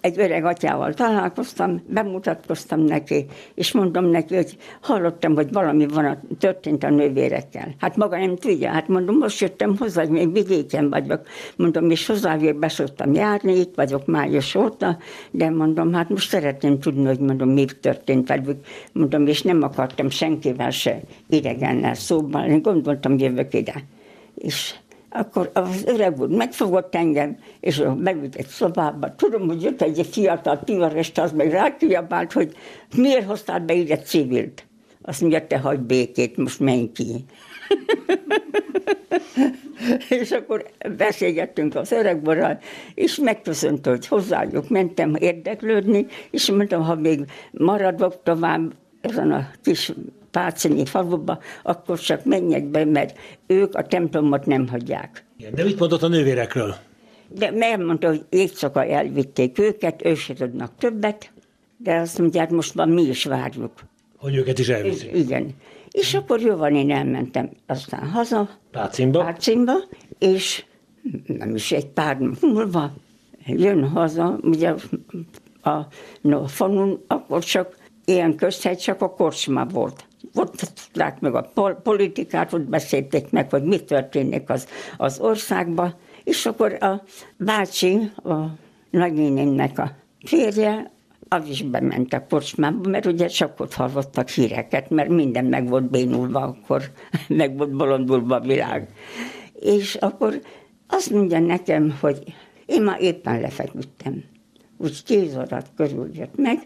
Egy 0.00 0.18
öreg 0.18 0.44
atyával 0.44 0.94
találkoztam, 0.94 1.82
bemutatkoztam 1.88 2.80
neki, 2.80 3.26
és 3.54 3.72
mondom 3.72 4.04
neki, 4.04 4.34
hogy 4.34 4.56
hallottam, 4.80 5.34
hogy 5.34 5.52
valami 5.52 5.86
van, 5.86 6.04
a, 6.04 6.20
történt 6.38 6.84
a 6.84 6.90
nővérekkel. 6.90 7.74
Hát 7.78 7.96
maga 7.96 8.18
nem 8.18 8.36
tudja, 8.36 8.70
hát 8.70 8.88
mondom, 8.88 9.16
most 9.16 9.40
jöttem 9.40 9.76
hozzá, 9.76 10.00
hogy 10.00 10.10
még 10.10 10.32
vidéken 10.32 10.90
vagyok. 10.90 11.20
Mondom, 11.56 11.90
és 11.90 12.06
hozzávér 12.06 12.56
be 12.56 12.68
szoktam 12.68 13.14
járni, 13.14 13.58
itt 13.58 13.74
vagyok 13.74 14.06
május 14.06 14.54
óta, 14.54 14.98
de 15.30 15.50
mondom, 15.50 15.92
hát 15.92 16.08
most 16.08 16.28
szeretném 16.28 16.78
tudni, 16.78 17.04
hogy 17.04 17.20
mondom, 17.20 17.48
mi 17.48 17.64
történt 17.80 18.28
velük. 18.28 18.66
Mondom, 18.92 19.26
és 19.26 19.42
nem 19.42 19.62
akartam 19.62 20.10
senkivel 20.10 20.70
se 20.70 21.00
idegennel 21.28 21.94
szóban, 21.94 22.50
én 22.50 22.62
gondoltam, 22.62 23.18
jövök 23.18 23.54
ide. 23.54 23.84
És 24.34 24.74
akkor 25.16 25.50
az 25.52 25.84
öreg 25.86 26.20
úr 26.20 26.28
megfogott 26.28 26.94
engem, 26.94 27.36
és 27.60 27.82
beült 27.96 28.34
egy 28.34 28.46
szobába. 28.46 29.14
Tudom, 29.14 29.46
hogy 29.46 29.62
jött 29.62 29.82
egy 29.82 30.06
fiatal 30.10 30.56
pivarest, 30.56 31.18
az 31.18 31.32
meg 31.32 31.50
rákiabált, 31.50 32.32
hogy 32.32 32.56
miért 32.96 33.26
hoztál 33.26 33.60
be 33.60 33.74
ide 33.74 33.98
civilt. 33.98 34.66
Azt 35.02 35.20
mondja, 35.20 35.46
te 35.46 35.58
hagyd 35.58 35.80
békét, 35.80 36.36
most 36.36 36.60
menj 36.60 36.92
ki. 36.92 37.24
és 40.20 40.30
akkor 40.30 40.66
beszélgettünk 40.96 41.74
az 41.74 41.92
öregborral, 41.92 42.58
és 42.94 43.16
megköszönt, 43.16 43.86
hogy 43.86 44.06
hozzájuk 44.06 44.68
mentem 44.68 45.14
érdeklődni, 45.14 46.06
és 46.30 46.50
mondtam, 46.50 46.82
ha 46.82 46.94
még 46.94 47.20
maradok 47.50 48.22
tovább 48.22 48.74
ezen 49.00 49.32
a 49.32 49.50
kis 49.62 49.92
Pácinyi 50.34 50.84
faluba, 50.84 51.38
akkor 51.62 51.98
csak 51.98 52.24
menjek 52.24 52.64
be, 52.64 52.84
mert 52.84 53.18
ők 53.46 53.74
a 53.74 53.82
templomot 53.82 54.46
nem 54.46 54.68
hagyják. 54.68 55.24
Igen, 55.38 55.54
De 55.54 55.64
mit 55.64 55.78
mondott 55.78 56.02
a 56.02 56.08
nővérekről? 56.08 56.74
De 57.28 57.52
elmondta, 57.58 58.08
hogy 58.08 58.24
éjszaka 58.28 58.84
elvitték 58.84 59.58
őket, 59.58 60.04
ők 60.04 60.16
se 60.16 60.34
tudnak 60.34 60.72
többet, 60.78 61.32
de 61.76 61.94
azt 61.94 62.18
mondják, 62.18 62.50
most 62.50 62.74
már 62.74 62.86
mi 62.86 63.02
is 63.02 63.24
várjuk. 63.24 63.72
Hogy 64.16 64.36
őket 64.36 64.58
is 64.58 64.68
elviszik. 64.68 65.16
Igen. 65.16 65.54
És 65.90 66.14
akkor 66.14 66.40
jó 66.40 66.56
van, 66.56 66.74
én 66.74 66.90
elmentem 66.90 67.50
aztán 67.66 68.08
haza, 68.08 68.48
Pácimba? 68.70 69.18
Párcimba, 69.18 69.72
és 70.18 70.64
nem 71.26 71.54
is 71.54 71.72
egy 71.72 71.86
pár 71.86 72.18
nap 72.18 72.40
múlva 72.40 72.92
jön 73.46 73.88
haza, 73.88 74.38
ugye 74.42 74.74
a 75.62 75.80
no, 76.20 76.46
falun, 76.46 77.04
akkor 77.06 77.44
csak 77.44 77.76
ilyen 78.04 78.36
közhegy, 78.36 78.78
csak 78.78 79.02
a 79.02 79.10
kocsma 79.10 79.64
volt. 79.64 80.04
Tudták 80.32 81.20
meg 81.20 81.34
a 81.34 81.50
pol- 81.54 81.82
politikát, 81.82 82.52
ott 82.52 82.68
beszélték 82.68 83.30
meg, 83.30 83.50
hogy 83.50 83.62
mi 83.62 83.78
történik 83.78 84.50
az, 84.50 84.68
az 84.96 85.18
országban, 85.18 85.94
és 86.24 86.46
akkor 86.46 86.82
a 86.82 87.02
bácsi, 87.36 88.10
a 88.24 88.34
nagynénémnek 88.90 89.78
a 89.78 89.92
férje, 90.24 90.92
az 91.28 91.48
is 91.48 91.62
bement 91.62 92.12
a 92.12 92.26
kocsmába, 92.28 92.88
mert 92.88 93.06
ugye 93.06 93.26
csak 93.26 93.60
ott 93.60 93.74
hallottak 93.74 94.28
híreket, 94.28 94.90
mert 94.90 95.08
minden 95.08 95.44
meg 95.44 95.68
volt 95.68 95.90
bénulva 95.90 96.40
akkor, 96.40 96.82
meg 97.28 97.56
volt 97.56 97.76
bolondulva 97.76 98.36
a 98.36 98.40
világ. 98.40 98.88
És 99.60 99.94
akkor 99.94 100.40
azt 100.86 101.10
mondja 101.10 101.38
nekem, 101.38 101.96
hogy 102.00 102.34
én 102.66 102.82
már 102.82 103.00
éppen 103.00 103.40
lefeküdtem. 103.40 104.24
Úgy 104.76 105.00
tíz 105.06 105.36
órát 105.36 105.70
körül 105.76 106.10
jött 106.12 106.36
meg, 106.36 106.58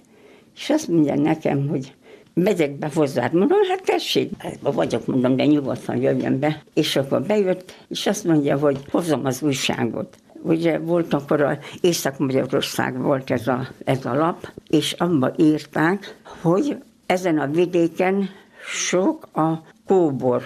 és 0.54 0.70
azt 0.70 0.88
mondja 0.88 1.14
nekem, 1.14 1.68
hogy 1.68 1.94
megyek 2.42 2.78
be 2.78 2.90
hozzád. 2.94 3.32
Mondom, 3.32 3.58
hát 3.68 3.82
tessék, 3.84 4.30
ebben 4.38 4.72
vagyok, 4.72 5.06
mondom, 5.06 5.36
de 5.36 5.44
nyugodtan 5.44 5.96
jöjjön 5.96 6.38
be. 6.38 6.62
És 6.74 6.96
akkor 6.96 7.22
bejött, 7.22 7.74
és 7.88 8.06
azt 8.06 8.24
mondja, 8.24 8.58
hogy 8.58 8.78
hozom 8.90 9.24
az 9.24 9.42
újságot. 9.42 10.16
Ugye 10.42 10.78
volt 10.78 11.14
akkor 11.14 11.40
a 11.40 11.58
Észak-Magyarország 11.80 13.02
volt 13.02 13.30
ez 13.30 13.46
a, 13.46 13.68
ez 13.84 14.04
a 14.04 14.14
lap, 14.14 14.52
és 14.68 14.92
abba 14.92 15.32
írták, 15.36 16.16
hogy 16.40 16.76
ezen 17.06 17.38
a 17.38 17.46
vidéken 17.46 18.28
sok 18.66 19.28
a 19.32 19.62
kóbor 19.86 20.42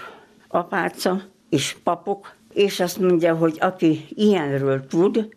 apáca 0.48 1.22
és 1.48 1.76
papok, 1.82 2.34
és 2.52 2.80
azt 2.80 2.98
mondja, 2.98 3.34
hogy 3.34 3.56
aki 3.60 4.06
ilyenről 4.08 4.86
tud, 4.86 5.28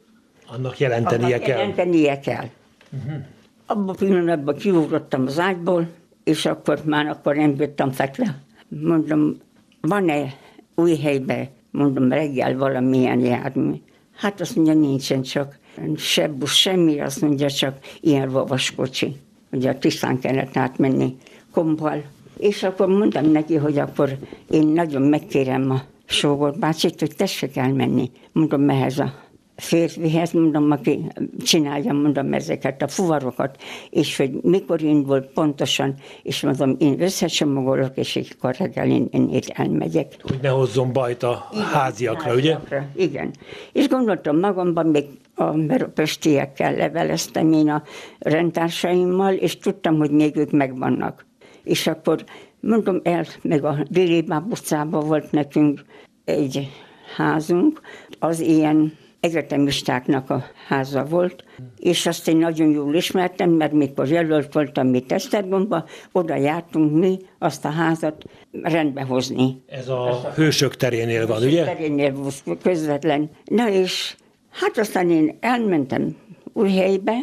Annak 0.47 0.79
jelentenie 0.79 1.25
annak 1.25 1.41
kell. 1.41 1.57
jelentenie 1.57 2.19
kell. 2.19 2.45
Uh-huh. 2.91 3.23
Abban 3.65 3.89
a 3.89 3.93
pillanatban 3.93 4.55
kiugrottam 4.55 5.25
az 5.25 5.39
ágyból, 5.39 5.87
és 6.25 6.45
akkor 6.45 6.81
már 6.85 7.07
akkor 7.07 7.35
nem 7.35 7.55
bírtam 7.55 7.91
fekve. 7.91 8.41
Mondom, 8.67 9.37
van-e 9.81 10.33
új 10.75 10.95
helyben, 10.95 11.47
mondom, 11.71 12.09
reggel 12.09 12.57
valamilyen 12.57 13.19
jármű? 13.19 13.73
Hát 14.15 14.41
azt 14.41 14.55
mondja, 14.55 14.73
nincsen 14.73 15.21
csak 15.21 15.59
se 15.95 16.27
busz, 16.27 16.53
semmi, 16.53 16.99
azt 16.99 17.21
mondja, 17.21 17.49
csak 17.49 17.77
ilyen 18.01 18.29
vavaskocsi. 18.29 19.15
Ugye 19.51 19.69
a 19.69 19.77
Tisztán 19.77 20.19
kellett 20.19 20.57
átmenni 20.57 21.17
kompal. 21.51 22.03
És 22.37 22.63
akkor 22.63 22.87
mondtam 22.87 23.31
neki, 23.31 23.55
hogy 23.55 23.77
akkor 23.77 24.17
én 24.49 24.67
nagyon 24.67 25.01
megkérem 25.01 25.71
a 25.71 25.81
sógor 26.05 26.57
bácsit, 26.59 26.99
hogy 26.99 27.15
tessék 27.15 27.57
elmenni. 27.57 28.11
Mondom, 28.31 28.61
mehez 28.61 28.99
a 28.99 29.13
férfihez, 29.55 30.31
mondom, 30.31 30.71
aki 30.71 31.05
csinálja, 31.43 31.93
mondom, 31.93 32.33
ezeket 32.33 32.81
a 32.81 32.87
fuvarokat, 32.87 33.61
és 33.89 34.17
hogy 34.17 34.31
mikor 34.41 34.81
indul 34.81 35.19
pontosan, 35.21 35.93
és 36.23 36.41
mondom, 36.41 36.75
én 36.79 37.01
összecsomagolok, 37.01 37.97
és 37.97 38.19
akkor 38.37 38.55
reggel 38.55 38.89
én, 38.89 39.07
én 39.11 39.29
itt 39.29 39.49
elmegyek. 39.49 40.15
Hogy 40.21 40.39
ne 40.41 40.49
hozzon 40.49 40.93
bajt 40.93 41.23
a 41.23 41.49
igen, 41.51 41.65
háziakra, 41.65 42.29
háziakra, 42.29 42.33
ugye? 42.35 42.57
Igen. 42.95 43.33
És 43.71 43.87
gondoltam 43.87 44.39
magamban, 44.39 44.85
még 44.85 45.05
a 45.35 45.83
pestiekkel 45.93 46.75
leveleztem 46.75 47.51
én 47.51 47.69
a 47.69 47.83
rendtársaimmal, 48.19 49.33
és 49.33 49.57
tudtam, 49.57 49.97
hogy 49.97 50.11
még 50.11 50.35
ők 50.35 50.51
megvannak. 50.51 51.25
És 51.63 51.87
akkor 51.87 52.23
mondom 52.59 52.99
el, 53.03 53.25
meg 53.41 53.63
a 53.63 53.77
Déli 53.89 54.25
utcában 54.49 55.07
volt 55.07 55.31
nekünk 55.31 55.81
egy 56.25 56.69
házunk, 57.15 57.81
az 58.19 58.39
ilyen 58.39 58.93
egyetemistáknak 59.25 60.29
a 60.29 60.43
háza 60.67 61.03
volt, 61.03 61.43
és 61.79 62.05
azt 62.05 62.27
én 62.27 62.37
nagyon 62.37 62.69
jól 62.69 62.95
ismertem, 62.95 63.49
mert 63.49 63.71
mikor 63.71 64.07
jelölt 64.07 64.53
voltam 64.53 64.87
mi 64.87 64.99
Tesztergomba, 64.99 65.85
oda 66.11 66.35
jártunk 66.35 66.99
mi 66.99 67.17
azt 67.39 67.65
a 67.65 67.69
házat 67.69 68.23
rendbe 68.61 69.01
hozni. 69.01 69.61
Ez 69.67 69.87
a, 69.87 70.09
a 70.09 70.31
hősök 70.35 70.75
terénél 70.75 71.27
van, 71.27 71.43
ugye? 71.43 71.63
terénél 71.63 72.13
volt 72.13 72.61
közvetlen. 72.61 73.29
Na 73.45 73.69
és 73.69 74.15
hát 74.51 74.77
aztán 74.77 75.09
én 75.09 75.37
elmentem 75.39 76.15
új 76.53 76.71
helybe 76.71 77.15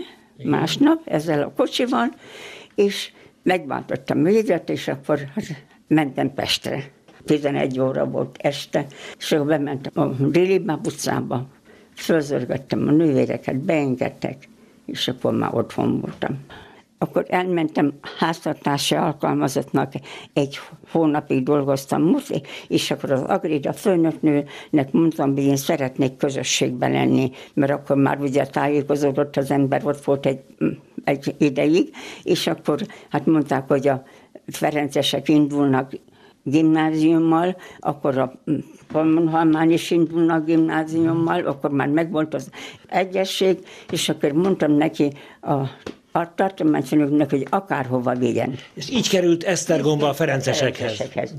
másnap 0.44 1.00
ezzel 1.04 1.42
a 1.42 1.52
kocsival, 1.56 2.08
és 2.74 3.12
megváltottam 3.42 4.22
véget, 4.22 4.70
és 4.70 4.88
akkor 4.88 5.18
hát 5.34 5.44
mentem 5.86 6.34
Pestre. 6.34 6.90
11 7.24 7.80
óra 7.80 8.04
volt 8.04 8.36
este, 8.40 8.86
és 9.18 9.32
akkor 9.32 9.46
bementem 9.46 9.92
a 9.94 10.26
Déli 10.26 10.62
utcába, 10.84 11.48
fölzörgettem 12.02 12.88
a 12.88 12.90
nővéreket, 12.90 13.56
beengedtek, 13.56 14.48
és 14.86 15.08
akkor 15.08 15.32
már 15.32 15.54
otthon 15.54 16.00
voltam. 16.00 16.38
Akkor 16.98 17.26
elmentem 17.28 17.92
háztartási 18.18 18.94
alkalmazottnak, 18.94 19.92
egy 20.32 20.58
hónapig 20.90 21.42
dolgoztam 21.42 22.16
és 22.68 22.90
akkor 22.90 23.10
az 23.10 23.22
Agrida 23.22 23.72
főnöknőnek 23.72 24.90
mondtam, 24.90 25.34
hogy 25.34 25.42
én 25.42 25.56
szeretnék 25.56 26.16
közösségben 26.16 26.90
lenni, 26.90 27.30
mert 27.54 27.72
akkor 27.72 27.96
már 27.96 28.20
ugye 28.20 28.46
tájékozódott 28.46 29.36
az 29.36 29.50
ember, 29.50 29.86
ott 29.86 30.04
volt 30.04 30.26
egy, 30.26 30.40
egy 31.04 31.34
ideig, 31.38 31.94
és 32.22 32.46
akkor 32.46 32.80
hát 33.08 33.26
mondták, 33.26 33.68
hogy 33.68 33.88
a 33.88 34.02
Ferencesek 34.46 35.28
indulnak 35.28 35.92
gimnáziummal, 36.42 37.56
akkor 37.78 38.18
a 38.18 38.32
Palmonhalmán 38.92 39.70
is 39.70 39.90
indulnak 39.90 40.44
gimnáziummal, 40.44 41.46
akkor 41.46 41.70
már 41.70 41.88
megvolt 41.88 42.34
az 42.34 42.50
egyesség, 42.88 43.58
és 43.90 44.08
akkor 44.08 44.32
mondtam 44.32 44.72
neki 44.72 45.12
a 45.40 45.56
a 46.12 46.34
tartományfőnöknek, 46.34 47.30
hogy 47.30 47.46
akárhova 47.50 48.14
vigyen. 48.14 48.54
És 48.74 48.90
így 48.90 49.08
került 49.08 49.44
Esztergomba 49.44 50.08
a 50.08 50.12
Ferencesekhez. 50.12 50.96
Ferencesekhez. 50.96 51.34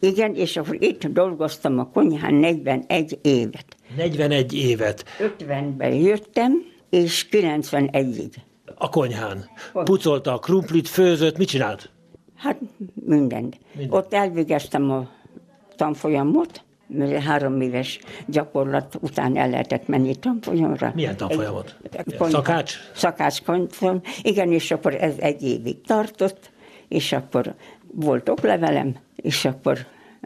Igen, 0.00 0.34
és 0.34 0.56
akkor 0.56 0.76
itt 0.78 1.06
dolgoztam 1.06 1.78
a 1.78 1.90
konyhán 1.90 2.34
41 2.34 3.18
évet. 3.22 3.76
41 3.96 4.54
évet. 4.54 5.04
50-ben 5.38 5.92
jöttem, 5.92 6.52
és 6.90 7.26
91-ig. 7.30 8.32
A 8.74 8.88
konyhán. 8.88 9.44
Pucolta 9.72 10.34
a 10.34 10.38
krumplit, 10.38 10.88
főzött, 10.88 11.38
mit 11.38 11.48
csinált? 11.48 11.90
Hát 12.40 12.58
mindent. 13.06 13.58
Minden. 13.72 13.98
Ott 13.98 14.14
elvégeztem 14.14 14.90
a 14.90 15.08
tanfolyamot, 15.76 16.62
mert 16.86 17.22
három 17.22 17.60
éves 17.60 18.00
gyakorlat 18.26 18.98
után 19.00 19.36
el 19.36 19.50
lehetett 19.50 19.88
menni 19.88 20.14
tanfolyamra. 20.14 20.92
Milyen 20.94 21.16
tanfolyamot? 21.16 21.76
Egy, 21.90 22.16
szakács? 22.18 22.74
Szakács 22.94 23.42
tanfolyam. 23.42 24.00
Igen, 24.22 24.52
és 24.52 24.70
akkor 24.70 24.94
ez 24.94 25.14
egy 25.18 25.42
évig 25.42 25.80
tartott, 25.80 26.50
és 26.88 27.12
akkor 27.12 27.54
volt 27.92 28.28
oklevelem, 28.28 28.96
és 29.16 29.44
akkor 29.44 29.78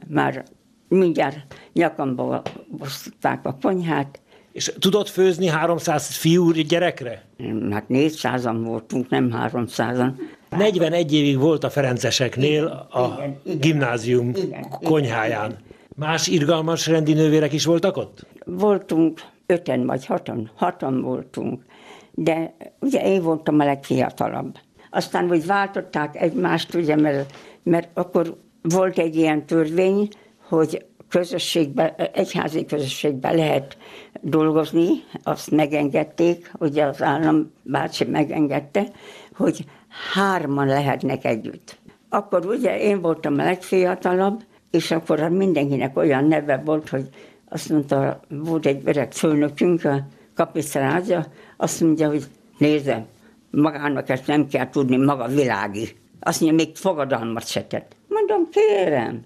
már 0.09 0.44
mindjárt 0.88 1.55
nyakamba 1.72 2.42
osztották 2.79 3.46
a 3.46 3.57
konyhát, 3.62 4.18
és 4.53 4.72
tudott 4.79 5.09
főzni 5.09 5.46
300 5.46 6.16
fiú 6.16 6.50
gyerekre? 6.50 7.24
Hát 7.70 7.85
400-an 7.88 8.61
voltunk, 8.64 9.09
nem 9.09 9.35
300-an. 9.35 10.11
41 10.56 11.14
évig 11.14 11.38
volt 11.38 11.64
a 11.64 11.70
Ferenceseknél 11.70 12.86
a 12.90 13.14
igen, 13.16 13.36
igen, 13.44 13.58
gimnázium 13.58 14.32
igen, 14.34 14.66
konyháján. 14.82 15.50
Igen. 15.50 15.62
Más 15.96 16.26
irgalmas 16.26 16.86
rendi 16.86 17.12
nővérek 17.12 17.52
is 17.52 17.64
voltak 17.64 17.96
ott? 17.96 18.26
Voltunk 18.44 19.20
öten 19.46 19.86
vagy 19.86 20.06
hatan, 20.06 20.50
hatan 20.54 21.00
voltunk, 21.02 21.64
de 22.10 22.54
ugye 22.80 23.06
én 23.06 23.22
voltam 23.22 23.60
a 23.60 23.64
legfiatalabb. 23.64 24.58
Aztán, 24.90 25.28
hogy 25.28 25.46
váltották 25.46 26.16
egymást, 26.16 26.74
ugye, 26.74 26.96
mert, 26.96 27.34
mert 27.62 27.88
akkor 27.94 28.36
volt 28.62 28.98
egy 28.98 29.16
ilyen 29.16 29.46
törvény, 29.46 30.08
hogy 30.48 30.84
közösségbe, 31.08 31.94
egyházi 32.12 32.64
közösségben 32.64 33.34
lehet 33.34 33.76
dolgozni, 34.20 34.88
azt 35.22 35.50
megengedték, 35.50 36.52
ugye 36.58 36.84
az 36.84 37.02
állam 37.02 37.52
bácsi 37.62 38.04
megengedte, 38.04 38.86
hogy 39.36 39.64
hárman 40.12 40.66
lehetnek 40.66 41.24
együtt. 41.24 41.78
Akkor 42.09 42.46
ugye 42.46 42.80
én 42.80 43.00
voltam 43.00 43.38
a 43.38 43.44
legfiatalabb, 43.44 44.42
és 44.70 44.90
akkor 44.90 45.18
mindenkinek 45.28 45.96
olyan 45.96 46.24
neve 46.24 46.62
volt, 46.64 46.88
hogy 46.88 47.09
azt 47.48 47.68
mondta, 47.68 48.20
volt 48.28 48.66
egy 48.66 48.83
öreg 48.85 49.12
főnökünk, 49.12 49.85
a 49.85 50.07
kapisztrágya, 50.35 51.26
azt 51.57 51.80
mondja, 51.80 52.09
hogy 52.09 52.24
nézem, 52.59 53.07
magának 53.50 54.09
ezt 54.09 54.26
nem 54.26 54.48
kell 54.48 54.70
tudni, 54.70 54.96
maga 54.96 55.26
világi. 55.26 55.88
Azt 56.20 56.40
mondja, 56.40 56.64
még 56.64 56.76
fogadalmat 56.76 57.46
se 57.46 57.64
tett. 57.64 57.96
Mondom, 58.09 58.48
kérem. 58.50 59.20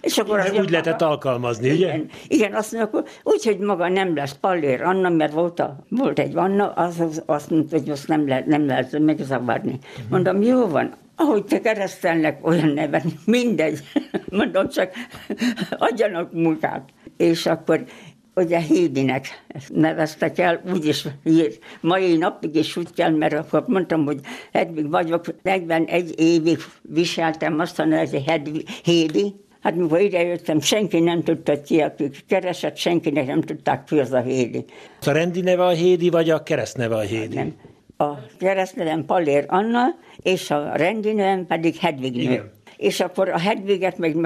És 0.00 0.18
akkor 0.18 0.38
az 0.38 0.52
úgy 0.58 0.70
lehetett 0.70 1.02
alkalmazni, 1.02 1.68
igen, 1.68 2.00
ugye? 2.00 2.08
Igen, 2.28 2.54
azt 2.54 2.72
mondja, 2.72 2.90
akkor 2.90 3.10
úgy, 3.22 3.44
hogy 3.44 3.58
maga 3.58 3.88
nem 3.88 4.14
lesz 4.14 4.32
Pallér 4.40 4.82
Anna, 4.82 5.08
mert 5.08 5.32
volt, 5.32 5.60
a, 5.60 5.76
volt 5.88 6.18
egy 6.18 6.36
Anna, 6.36 6.72
az, 6.72 7.00
az, 7.00 7.22
azt 7.26 7.50
mondta, 7.50 7.78
hogy 7.78 7.90
azt 7.90 8.08
nem, 8.08 8.28
lehet, 8.28 8.46
nem 8.46 8.66
lehet 8.66 8.98
megzavarni. 8.98 9.72
Uh-huh. 9.72 10.10
Mondom, 10.10 10.42
jó 10.42 10.66
van, 10.66 10.94
ahogy 11.16 11.44
te 11.44 11.60
keresztelnek 11.60 12.46
olyan 12.46 12.68
neven, 12.68 13.02
mindegy. 13.24 13.80
Mondom, 14.38 14.68
csak 14.68 14.92
adjanak 15.78 16.32
munkát. 16.32 16.88
És 17.16 17.46
akkor 17.46 17.84
ugye 18.34 18.58
Hédinek 18.58 19.44
neveztek 19.68 20.38
el, 20.38 20.62
úgyis 20.72 21.06
mai 21.80 22.16
napig 22.16 22.54
is 22.54 22.76
úgy 22.76 22.92
kell, 22.94 23.10
mert 23.10 23.32
akkor 23.32 23.64
mondtam, 23.66 24.04
hogy 24.04 24.20
Hedvig 24.52 24.90
vagyok, 24.90 25.24
41 25.42 26.14
évig 26.20 26.58
viseltem 26.82 27.58
azt 27.58 27.78
a 27.78 27.84
nevet, 27.84 28.50
Hédi, 28.82 29.34
Hát 29.64 29.76
mikor 29.76 30.00
idejöttem, 30.00 30.60
senki 30.60 31.00
nem 31.00 31.22
tudta 31.22 31.60
ki, 31.60 31.80
akik 31.80 32.24
keresett, 32.28 32.76
senkinek 32.76 33.26
nem 33.26 33.40
tudták 33.40 33.84
ki 33.84 33.98
az 33.98 34.12
a 34.12 34.20
Hédi. 34.20 34.64
A 35.00 35.10
rendi 35.10 35.40
neve 35.40 35.64
a 35.64 35.70
Hédi, 35.70 36.10
vagy 36.10 36.30
a 36.30 36.42
keresztneve 36.42 36.96
a 36.96 37.00
Hédi? 37.00 37.34
Nem. 37.34 37.54
A 37.96 38.14
keresztnevem 38.38 39.04
Pallér 39.04 39.44
Anna, 39.48 39.84
és 40.22 40.50
a 40.50 40.76
rendi 40.76 41.12
nevem 41.12 41.46
pedig 41.46 41.76
Hedvig 41.76 42.16
Igen 42.16 42.52
és 42.84 43.00
akkor 43.00 43.28
a 43.28 43.38
Hedviget 43.38 43.98
meg 43.98 44.16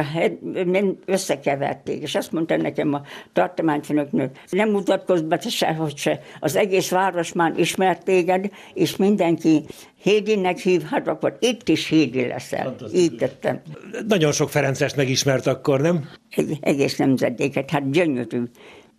összekeverték, 1.05 2.03
és 2.03 2.15
azt 2.15 2.33
mondta 2.33 2.57
nekem 2.57 2.95
a 2.95 3.03
tartományfőnöknő, 3.33 4.31
nem 4.51 4.71
mutatkozz 4.71 5.21
be 5.21 5.41
sehogy 5.41 5.97
se, 5.97 6.21
az 6.41 6.57
egész 6.57 6.91
város 6.91 7.33
már 7.33 7.59
ismert 7.59 8.05
téged, 8.05 8.51
és 8.75 8.97
mindenki 8.97 9.65
Hédinek 10.03 10.59
hív, 10.59 10.83
hát 10.83 11.09
akkor 11.09 11.37
itt 11.41 11.69
is 11.69 11.87
Hédi 11.87 12.27
leszel. 12.27 12.77
Így 12.95 13.17
tettem. 13.17 13.61
Nagyon 14.09 14.33
sok 14.33 14.51
Ferences 14.51 14.95
megismert 14.95 15.47
akkor, 15.47 15.81
nem? 15.81 16.09
Egy 16.31 16.59
egész 16.61 16.97
nemzedéket, 16.97 17.71
hát 17.71 17.91
gyönyörű. 17.91 18.43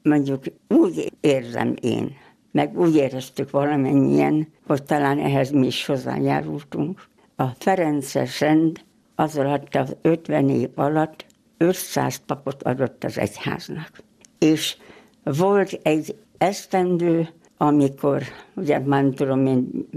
Mondjuk 0.04 0.44
úgy 0.68 1.12
érzem 1.22 1.76
én, 1.82 2.16
meg 2.52 2.80
úgy 2.80 2.96
éreztük 2.96 3.50
valamennyien, 3.50 4.48
hogy 4.68 4.84
talán 4.84 5.20
ehhez 5.20 5.52
mi 5.52 5.68
is 5.68 5.86
hozzájárultunk. 5.86 7.08
A 7.36 7.46
Ferences 7.58 8.40
rend 8.40 8.88
az 9.20 9.38
alatt 9.38 9.76
az 9.76 9.96
50 10.02 10.50
év 10.50 10.70
alatt 10.76 11.26
500 11.58 12.22
papot 12.26 12.64
adott 12.64 13.04
az 13.04 13.18
egyháznak. 13.18 13.90
És 14.38 14.76
volt 15.24 15.80
egy 15.84 16.16
esztendő, 16.38 17.30
amikor, 17.58 18.24
ugye 18.54 18.80
már 18.80 19.04
tudom 19.04 19.46
én 19.46 19.88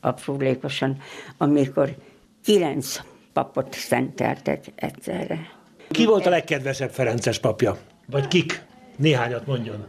aprólékosan, 0.00 0.96
amikor 1.36 1.94
kilenc 2.44 3.00
papot 3.32 3.74
szenteltek 3.74 4.64
egyszerre. 4.74 5.38
Ki 5.88 6.06
volt 6.06 6.26
a 6.26 6.30
legkedvesebb 6.30 6.90
Ferences 6.90 7.38
papja? 7.38 7.78
Vagy 8.06 8.28
kik? 8.28 8.62
Néhányat 8.96 9.46
mondjon. 9.46 9.84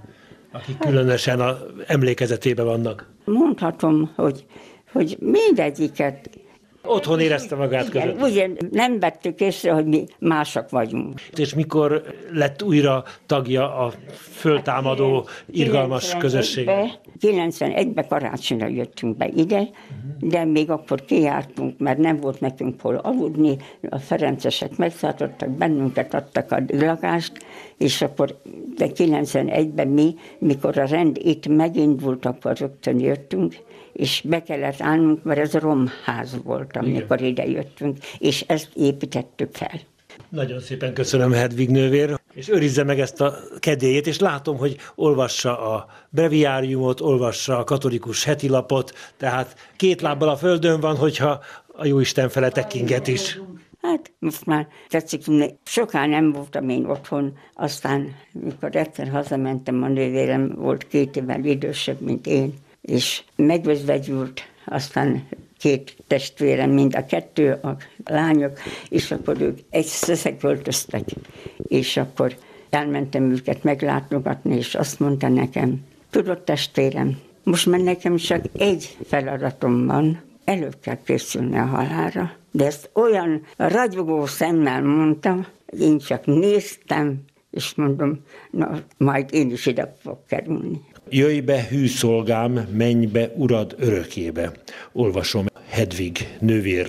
Akik 0.52 0.78
különösen 0.78 1.40
a 1.40 1.58
emlékezetében 1.88 2.66
vannak. 2.66 3.10
Mondhatom, 3.26 4.12
hogy, 4.16 4.46
hogy 4.92 5.18
mindegyiket 5.20 6.41
Otthon 6.84 7.20
érezte 7.20 7.56
magát 7.56 7.88
Igen, 7.88 8.14
között. 8.14 8.30
ugye 8.30 8.50
nem 8.72 9.00
vettük 9.00 9.40
észre, 9.40 9.72
hogy 9.72 9.86
mi 9.86 10.06
mások 10.20 10.70
vagyunk. 10.70 11.22
És 11.36 11.54
mikor 11.54 12.04
lett 12.32 12.64
újra 12.64 13.04
tagja 13.26 13.76
a 13.78 13.92
föltámadó, 14.12 15.28
irgalmas 15.52 16.16
közösség? 16.18 16.70
91-ben 17.22 18.08
karácsonyra 18.08 18.68
jöttünk 18.68 19.18
be 19.18 19.28
ide, 19.36 19.70
de 20.20 20.46
még 20.46 20.70
akkor 20.70 21.06
kijártunk, 21.06 21.80
mert 21.80 21.98
nem 21.98 22.18
volt 22.18 22.40
nekünk 22.40 22.82
hol 22.82 22.96
aludni, 22.96 23.58
a 23.90 23.98
ferencesek 23.98 24.78
megszálltottak 24.78 25.50
bennünket, 25.50 26.14
adtak 26.14 26.52
a 26.52 26.64
lakást, 26.68 27.32
és 27.78 28.02
akkor 28.02 28.42
de 28.76 28.88
91-ben 28.96 29.88
mi, 29.88 30.16
mikor 30.40 30.78
a 30.78 30.86
rend 30.86 31.18
itt 31.18 31.48
megindult, 31.48 32.26
akkor 32.26 32.58
rögtön 32.58 33.00
jöttünk, 33.00 33.56
és 33.94 34.22
be 34.26 34.44
kellett 34.44 34.82
állnunk, 34.82 35.24
mert 35.24 35.40
ez 35.40 35.54
romház 35.54 36.38
volt, 36.44 36.78
amikor 36.78 37.22
ide 37.22 37.46
jöttünk, 37.46 37.98
és 38.20 38.44
ezt 38.48 38.70
építettük 38.76 39.56
fel. 39.56 39.80
Nagyon 40.30 40.60
szépen 40.60 40.94
köszönöm, 40.94 41.32
Hedvig 41.32 41.70
nővér, 41.70 42.20
és 42.34 42.50
őrizze 42.50 42.84
meg 42.84 43.00
ezt 43.00 43.22
a 43.22 43.36
kedélyét, 43.60 44.08
és 44.08 44.20
látom, 44.20 44.58
hogy 44.58 44.78
olvassa 44.96 45.74
a 45.74 45.88
breviáriumot, 46.10 47.02
olvassa 47.02 47.58
a 47.58 47.64
katolikus 47.64 48.24
hetilapot, 48.24 48.94
tehát 49.18 49.56
két 49.76 50.02
lábbal 50.02 50.30
a 50.30 50.38
földön 50.38 50.80
van, 50.80 50.96
hogyha 50.96 51.40
a 51.68 51.86
Jóisten 51.86 52.30
fele 52.30 52.50
tekinget 52.50 53.08
is. 53.08 53.40
Hát 53.82 54.12
most 54.20 54.46
már 54.46 54.68
tetszik, 54.88 55.22
soká 55.64 56.06
nem 56.06 56.32
voltam 56.32 56.70
én 56.70 56.86
otthon, 56.86 57.38
aztán 57.54 58.16
mikor 58.32 58.76
egyszer 58.76 59.10
hazamentem, 59.10 59.84
a 59.84 59.88
nővérem 59.88 60.56
volt 60.56 60.88
két 60.88 61.16
évvel 61.16 61.44
idősebb, 61.44 62.02
mint 62.02 62.28
én, 62.28 62.54
és 62.82 63.24
megözvegyült, 63.36 64.42
aztán 64.66 65.28
két 65.58 65.96
testvérem, 66.08 66.70
mind 66.70 66.96
a 66.96 67.06
kettő, 67.06 67.52
a 67.52 67.78
lányok, 68.06 68.60
és 68.90 69.12
akkor 69.12 69.42
ők 69.42 69.60
egy 69.70 69.90
összeköltöztek, 70.08 71.04
és 71.68 71.98
akkor 71.98 72.36
elmentem 72.70 73.32
őket 73.32 73.64
meglátogatni, 73.64 74.56
és 74.56 74.76
azt 74.76 75.00
mondta 75.00 75.28
nekem, 75.28 75.86
tudod 76.10 76.42
testvérem, 76.42 77.18
most 77.44 77.66
már 77.66 77.80
nekem 77.80 78.16
csak 78.16 78.46
egy 78.58 78.98
feladatom 79.08 79.86
van, 79.86 80.22
elő 80.46 80.70
kell 80.82 80.98
készülni 81.06 81.58
a 81.58 81.66
halára. 81.66 82.32
De 82.52 82.66
ezt 82.66 82.90
olyan 82.94 83.42
ragyogó 83.58 84.26
szemmel 84.26 84.82
mondtam, 84.82 85.46
én 85.80 85.98
csak 85.98 86.26
néztem, 86.26 87.24
és 87.52 87.74
mondom, 87.76 88.20
na, 88.52 88.82
majd 88.98 89.34
én 89.34 89.52
is 89.52 89.66
ide 89.66 89.96
fog 90.02 90.18
kerülni. 90.28 90.82
Jöjj 91.10 91.40
be, 91.40 91.68
hűszolgám, 91.70 92.52
menj 92.74 93.06
be, 93.06 93.32
urad 93.36 93.76
örökébe. 93.80 94.52
Olvasom 94.92 95.46
Hedvig 95.70 96.38
nővér 96.40 96.88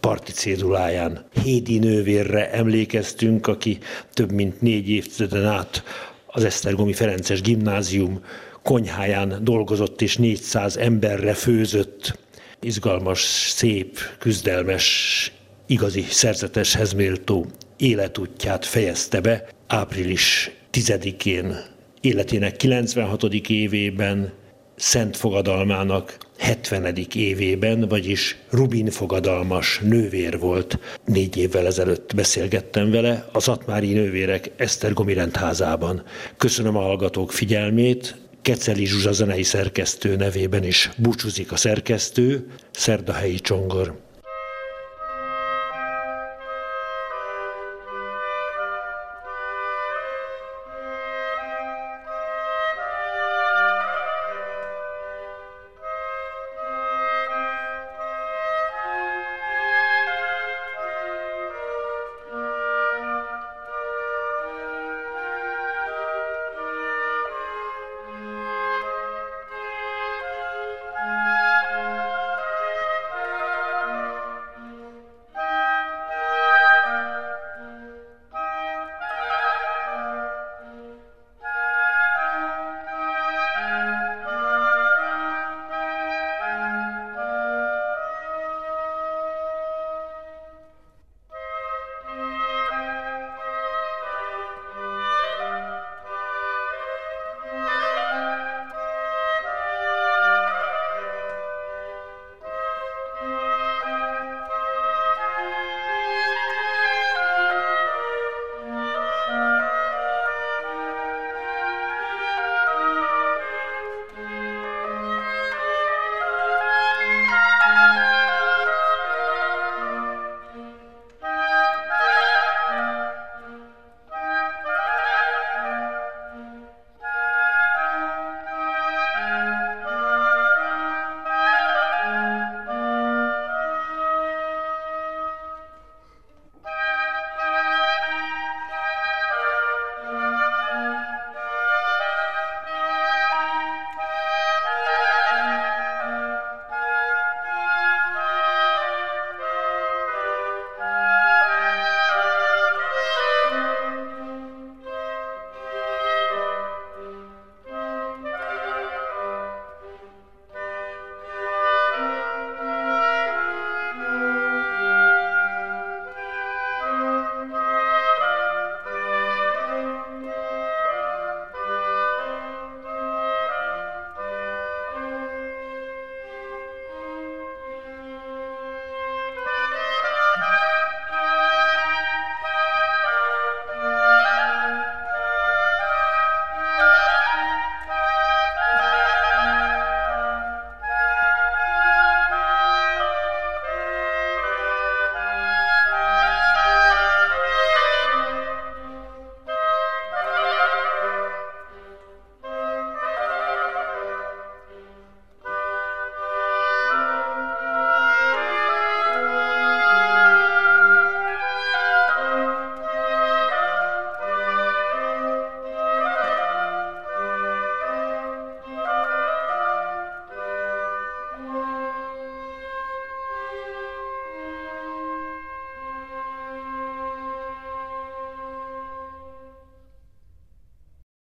parti 0.00 0.32
céduláján. 0.32 1.26
Hédi 1.42 1.78
nővérre 1.78 2.50
emlékeztünk, 2.50 3.46
aki 3.46 3.78
több 4.12 4.32
mint 4.32 4.60
négy 4.60 4.88
évtizeden 4.88 5.46
át 5.46 5.82
az 6.26 6.44
Esztergomi 6.44 6.92
Ferences 6.92 7.40
Gimnázium 7.40 8.20
konyháján 8.62 9.38
dolgozott 9.42 10.02
és 10.02 10.16
400 10.16 10.76
emberre 10.76 11.34
főzött. 11.34 12.18
Izgalmas, 12.60 13.20
szép, 13.48 13.98
küzdelmes, 14.18 15.32
igazi 15.66 16.04
szerzeteshez 16.08 16.92
méltó 16.92 17.46
életútját 17.82 18.64
fejezte 18.64 19.20
be 19.20 19.48
április 19.66 20.50
10-én 20.72 21.56
életének 22.00 22.56
96. 22.56 23.22
évében, 23.48 24.32
Szent 24.76 25.16
fogadalmának 25.16 26.16
70. 26.38 26.96
évében, 27.14 27.88
vagyis 27.88 28.36
Rubin 28.50 28.90
fogadalmas 28.90 29.80
nővér 29.82 30.38
volt. 30.38 30.78
Négy 31.04 31.36
évvel 31.36 31.66
ezelőtt 31.66 32.14
beszélgettem 32.14 32.90
vele 32.90 33.28
az 33.32 33.48
Atmári 33.48 33.92
Nővérek 33.92 34.50
Esztergomi 34.56 35.14
rendházában. 35.14 36.02
Köszönöm 36.36 36.76
a 36.76 36.80
hallgatók 36.80 37.32
figyelmét, 37.32 38.16
Keceli 38.42 38.86
Zsuzsa 38.86 39.12
zenei 39.12 39.42
szerkesztő 39.42 40.16
nevében 40.16 40.64
is 40.64 40.90
búcsúzik 40.96 41.52
a 41.52 41.56
szerkesztő, 41.56 42.46
Szerdahelyi 42.70 43.40
Csongor. 43.40 44.00